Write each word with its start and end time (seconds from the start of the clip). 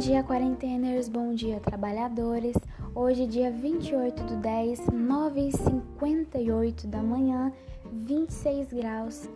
dia, 0.00 0.22
quarenteners, 0.22 1.10
bom 1.10 1.34
dia, 1.34 1.60
trabalhadores. 1.60 2.56
Hoje, 2.94 3.26
dia 3.26 3.50
28 3.50 4.24
do 4.24 4.36
10, 4.36 4.86
9h58 4.86 6.86
da 6.86 7.02
manhã, 7.02 7.52
26 7.92 8.72
graus 8.72 9.28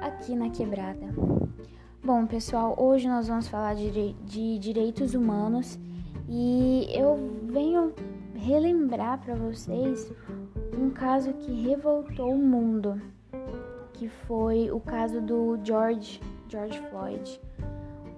aqui 0.00 0.36
na 0.36 0.48
quebrada. 0.48 1.08
Bom, 2.04 2.24
pessoal, 2.24 2.76
hoje 2.78 3.08
nós 3.08 3.26
vamos 3.26 3.48
falar 3.48 3.74
de, 3.74 4.12
de 4.12 4.60
direitos 4.60 5.12
humanos 5.12 5.76
e 6.28 6.86
eu 6.92 7.18
venho 7.42 7.92
relembrar 8.36 9.20
para 9.24 9.34
vocês 9.34 10.12
um 10.78 10.88
caso 10.88 11.32
que 11.32 11.50
revoltou 11.50 12.32
o 12.32 12.38
mundo, 12.38 13.02
que 13.92 14.08
foi 14.08 14.70
o 14.70 14.78
caso 14.78 15.20
do 15.20 15.58
George, 15.64 16.20
George 16.48 16.80
Floyd 16.90 17.40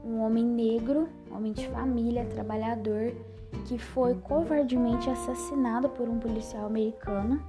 um 0.09 0.23
homem 0.23 0.45
negro, 0.45 1.09
homem 1.39 1.53
de 1.53 1.69
família, 1.69 2.25
trabalhador, 2.25 3.15
que 3.67 3.79
foi 3.79 4.15
covardemente 4.17 5.09
assassinado 5.09 5.89
por 5.89 6.09
um 6.09 6.19
policial 6.19 6.67
americano. 6.67 7.41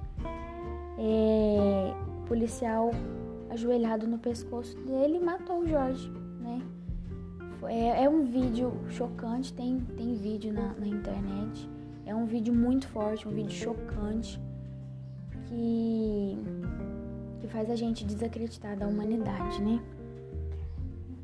É, 0.96 1.92
o 2.22 2.26
policial 2.26 2.92
ajoelhado 3.50 4.06
no 4.06 4.18
pescoço 4.18 4.76
dele 4.78 5.18
matou 5.18 5.60
o 5.60 5.66
Jorge, 5.66 6.08
né? 6.40 6.62
É, 7.64 8.04
é 8.04 8.08
um 8.08 8.24
vídeo 8.24 8.72
chocante, 8.90 9.52
tem, 9.52 9.80
tem 9.96 10.14
vídeo 10.14 10.52
na, 10.52 10.72
na 10.74 10.86
internet. 10.86 11.68
É 12.06 12.14
um 12.14 12.26
vídeo 12.26 12.54
muito 12.54 12.86
forte, 12.88 13.26
um 13.26 13.32
vídeo 13.32 13.52
chocante 13.52 14.40
que, 15.46 16.38
que 17.40 17.48
faz 17.48 17.68
a 17.68 17.74
gente 17.74 18.04
desacreditar 18.04 18.76
da 18.76 18.86
humanidade, 18.86 19.60
né? 19.60 19.80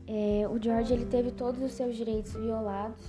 É, 0.09 0.47
o 0.49 0.63
George 0.63 0.93
ele 0.93 1.07
teve 1.07 1.33
todos 1.33 1.61
os 1.61 1.73
seus 1.73 1.97
direitos 1.97 2.33
violados, 2.35 3.03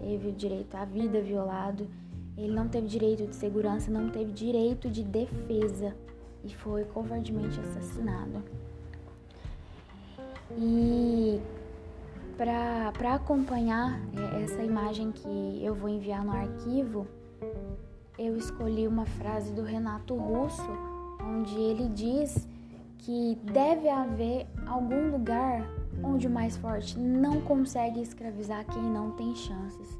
teve 0.00 0.28
o 0.28 0.32
direito 0.32 0.74
à 0.76 0.84
vida 0.84 1.20
violado, 1.20 1.88
ele 2.36 2.52
não 2.52 2.68
teve 2.68 2.86
direito 2.86 3.26
de 3.26 3.34
segurança, 3.34 3.90
não 3.90 4.10
teve 4.10 4.32
direito 4.32 4.88
de 4.88 5.02
defesa. 5.02 5.94
E 6.44 6.54
foi 6.54 6.84
covardemente 6.84 7.60
assassinado. 7.60 8.42
E 10.58 11.40
para 12.36 13.14
acompanhar 13.14 14.00
é, 14.16 14.42
essa 14.42 14.62
imagem 14.62 15.12
que 15.12 15.60
eu 15.62 15.74
vou 15.74 15.88
enviar 15.88 16.24
no 16.24 16.32
arquivo, 16.32 17.06
eu 18.18 18.36
escolhi 18.36 18.86
uma 18.86 19.06
frase 19.06 19.52
do 19.52 19.62
Renato 19.62 20.14
Russo, 20.16 20.68
onde 21.20 21.54
ele 21.54 21.88
diz 21.88 22.48
que 22.98 23.38
deve 23.44 23.88
haver 23.88 24.46
algum 24.66 25.10
lugar 25.10 25.68
onde 26.02 26.26
o 26.26 26.30
mais 26.30 26.56
forte 26.56 26.98
não 26.98 27.40
consegue 27.40 28.00
escravizar 28.00 28.64
quem 28.66 28.82
não 28.82 29.12
tem 29.12 29.34
chances. 29.34 29.98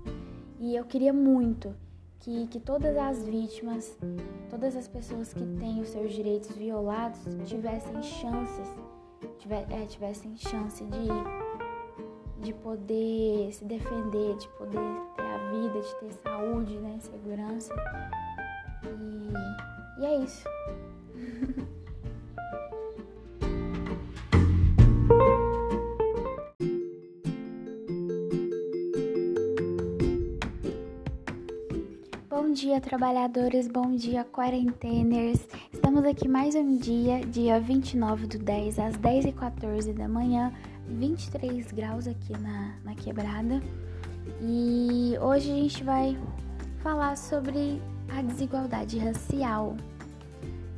E 0.59 0.77
eu 0.77 0.85
queria 0.85 1.13
muito 1.13 1.75
que, 2.21 2.47
que 2.47 2.61
todas 2.61 2.97
as 2.97 3.27
vítimas, 3.27 3.99
todas 4.49 4.77
as 4.77 4.87
pessoas 4.87 5.35
que 5.35 5.45
têm 5.59 5.81
os 5.81 5.89
seus 5.89 6.13
direitos 6.13 6.55
violados 6.57 7.19
tivessem 7.45 8.01
chances, 8.03 8.69
é, 9.71 9.87
tivessem 9.87 10.37
chance 10.37 10.85
de, 10.85 12.45
de 12.45 12.53
poder 12.55 13.53
se 13.53 13.65
defender, 13.65 14.37
de 14.37 14.49
poder 14.51 14.79
ter 15.17 15.23
a 15.23 15.51
vida, 15.51 15.81
de 15.81 15.95
ter 15.97 16.13
saúde, 16.13 16.79
né, 16.79 16.97
segurança. 17.01 17.75
E, 18.85 20.01
e 20.01 20.07
é 20.07 20.19
isso. 20.19 20.45
Bom 32.53 32.55
dia, 32.55 32.83
trabalhadores, 32.83 33.67
bom 33.67 33.97
dia, 33.97 34.25
quarenteners. 34.25 35.41
Estamos 35.73 36.05
aqui 36.05 36.29
mais 36.29 36.55
um 36.55 36.77
dia, 36.77 37.21
dia 37.21 37.59
29 37.59 38.27
do 38.27 38.39
10, 38.39 38.79
às 38.79 38.95
10h14 38.99 39.95
da 39.95 40.07
manhã, 40.07 40.53
23 40.87 41.73
graus 41.73 42.07
aqui 42.07 42.39
na, 42.39 42.75
na 42.85 42.95
quebrada. 42.95 43.63
E 44.43 45.17
hoje 45.19 45.51
a 45.51 45.55
gente 45.55 45.83
vai 45.83 46.15
falar 46.83 47.17
sobre 47.17 47.81
a 48.11 48.21
desigualdade 48.21 48.99
racial. 48.99 49.75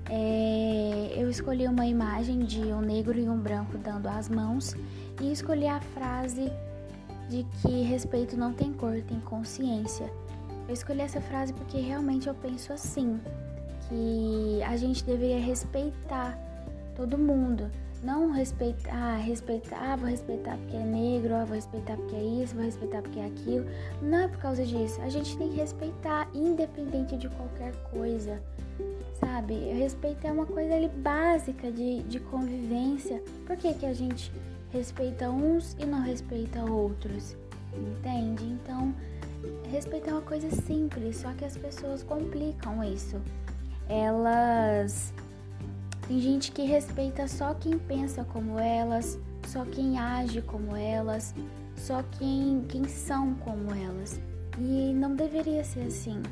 É, 0.08 1.12
eu 1.16 1.28
escolhi 1.28 1.66
uma 1.66 1.86
imagem 1.86 2.44
de 2.44 2.60
um 2.60 2.80
negro 2.80 3.18
e 3.18 3.28
um 3.28 3.36
branco 3.36 3.76
dando 3.78 4.06
as 4.06 4.28
mãos 4.28 4.76
e 5.20 5.32
escolhi 5.32 5.66
a 5.66 5.80
frase 5.80 6.52
de 7.28 7.44
que 7.60 7.82
respeito 7.82 8.36
não 8.36 8.52
tem 8.52 8.72
cor, 8.72 9.02
tem 9.02 9.18
consciência. 9.18 10.08
Eu 10.66 10.74
escolhi 10.74 11.00
essa 11.00 11.20
frase 11.20 11.52
porque 11.52 11.78
realmente 11.78 12.26
eu 12.26 12.34
penso 12.34 12.72
assim, 12.72 13.20
que 13.88 14.62
a 14.62 14.76
gente 14.76 15.04
deveria 15.04 15.40
respeitar 15.40 16.38
todo 16.96 17.18
mundo. 17.18 17.70
Não 18.02 18.30
respeitar, 18.32 18.92
ah, 18.92 19.16
respeitar, 19.16 19.78
ah, 19.80 19.96
vou 19.96 20.10
respeitar 20.10 20.58
porque 20.58 20.76
é 20.76 20.84
negro, 20.84 21.34
ah, 21.34 21.44
vou 21.46 21.54
respeitar 21.54 21.96
porque 21.96 22.14
é 22.14 22.22
isso, 22.22 22.54
vou 22.54 22.64
respeitar 22.64 23.00
porque 23.00 23.18
é 23.18 23.24
aquilo. 23.24 23.64
Não 24.02 24.18
é 24.18 24.28
por 24.28 24.38
causa 24.38 24.64
disso. 24.64 25.00
A 25.00 25.08
gente 25.08 25.36
tem 25.38 25.48
que 25.48 25.56
respeitar, 25.56 26.28
independente 26.34 27.16
de 27.16 27.30
qualquer 27.30 27.72
coisa. 27.90 28.42
Sabe? 29.18 29.54
Respeito 29.72 30.26
é 30.26 30.32
uma 30.32 30.44
coisa 30.44 30.74
ali 30.74 30.88
básica 30.88 31.72
de, 31.72 32.02
de 32.02 32.20
convivência. 32.20 33.22
Por 33.46 33.56
que, 33.56 33.72
que 33.72 33.86
a 33.86 33.94
gente 33.94 34.30
respeita 34.70 35.30
uns 35.30 35.74
e 35.78 35.86
não 35.86 36.02
respeita 36.02 36.62
outros? 36.62 37.34
Entende? 37.72 38.44
Então, 38.44 38.94
Respeitar 39.70 40.10
é 40.10 40.14
uma 40.14 40.22
coisa 40.22 40.50
simples, 40.50 41.16
só 41.16 41.32
que 41.32 41.44
as 41.44 41.56
pessoas 41.56 42.02
complicam 42.02 42.82
isso. 42.84 43.20
Elas. 43.88 45.12
Tem 46.06 46.20
gente 46.20 46.52
que 46.52 46.62
respeita 46.62 47.26
só 47.26 47.54
quem 47.54 47.78
pensa 47.78 48.24
como 48.24 48.58
elas, 48.58 49.18
só 49.46 49.64
quem 49.64 49.98
age 49.98 50.42
como 50.42 50.76
elas, 50.76 51.34
só 51.76 52.02
quem, 52.18 52.64
quem 52.68 52.84
são 52.84 53.34
como 53.36 53.74
elas. 53.74 54.20
E 54.58 54.92
não 54.92 55.16
deveria 55.16 55.64
ser 55.64 55.86
assim. 55.86 56.22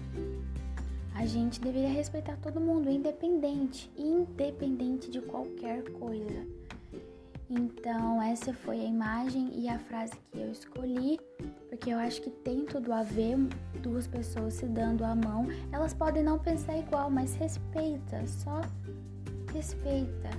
A 1.14 1.26
gente 1.26 1.60
deveria 1.60 1.88
respeitar 1.88 2.36
todo 2.36 2.60
mundo, 2.60 2.90
independente, 2.90 3.90
independente 3.96 5.10
de 5.10 5.20
qualquer 5.20 5.82
coisa. 5.92 6.46
Então, 7.54 8.22
essa 8.22 8.54
foi 8.54 8.80
a 8.80 8.84
imagem 8.84 9.50
e 9.54 9.68
a 9.68 9.78
frase 9.78 10.14
que 10.30 10.38
eu 10.38 10.50
escolhi, 10.50 11.20
porque 11.68 11.90
eu 11.90 11.98
acho 11.98 12.22
que 12.22 12.30
tem 12.30 12.64
tudo 12.64 12.90
a 12.94 13.02
ver 13.02 13.36
duas 13.82 14.06
pessoas 14.06 14.54
se 14.54 14.64
dando 14.64 15.04
a 15.04 15.14
mão. 15.14 15.46
Elas 15.70 15.92
podem 15.92 16.22
não 16.22 16.38
pensar 16.38 16.78
igual, 16.78 17.10
mas 17.10 17.34
respeita, 17.34 18.26
só 18.26 18.62
respeita. 19.52 20.30